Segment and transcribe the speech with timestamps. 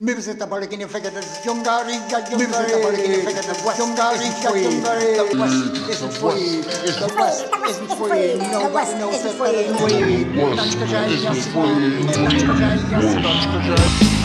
[0.00, 6.12] Mimset barking in figure the Jungari, barking in figure the Jungari, Jungari, the West isn't
[6.12, 10.22] free, the West isn't free, nobody knows that but it's free.
[10.54, 14.18] Nashka Jai, yes, Nashka Jai, yes, Nashka Jai.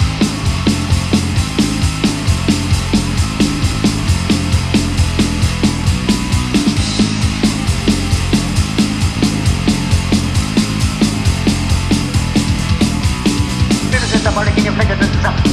[14.35, 15.52] barking in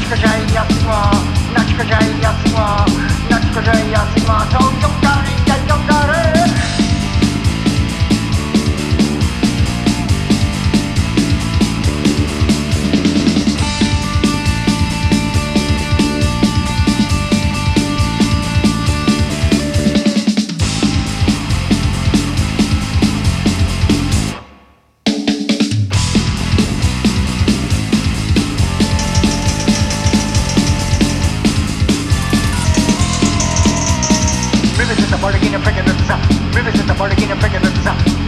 [35.51, 37.69] Mimset barking in figure the Mimset barking in figure the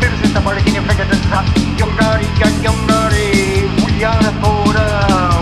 [0.03, 1.16] Mimset barking in figure the
[1.80, 2.27] Jungari,
[2.59, 4.91] Jungari, we are the border,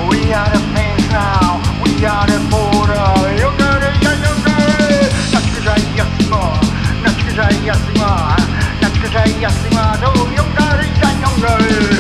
[0.07, 3.01] we are the fans now, we are the border.
[3.41, 6.41] Jungari, Jungari, Nachka Jai Yasma,
[7.01, 8.09] Nachka Jai Yasma,
[8.79, 11.31] Nachka Jai Yasma, no Jungari, Jungari.
[11.31, 11.91] Mimset barking in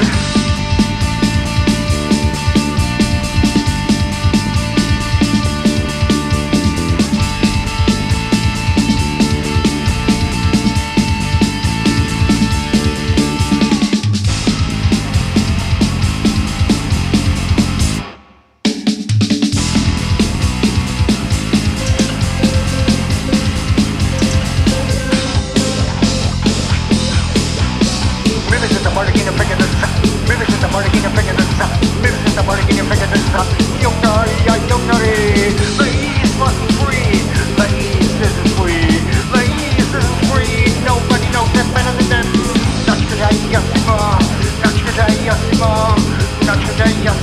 [46.41, 47.20] 像是针一样。